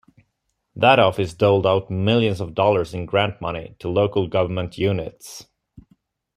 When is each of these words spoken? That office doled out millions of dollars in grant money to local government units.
That 0.75 0.97
office 0.97 1.35
doled 1.35 1.67
out 1.67 1.91
millions 1.91 2.41
of 2.41 2.55
dollars 2.55 2.95
in 2.95 3.05
grant 3.05 3.39
money 3.39 3.75
to 3.77 3.87
local 3.87 4.27
government 4.27 4.75
units. 4.79 5.45